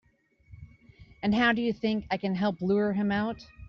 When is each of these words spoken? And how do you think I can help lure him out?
And 1.21 1.35
how 1.35 1.53
do 1.53 1.61
you 1.61 1.71
think 1.73 2.05
I 2.09 2.17
can 2.17 2.33
help 2.33 2.59
lure 2.59 2.93
him 2.93 3.11
out? 3.11 3.45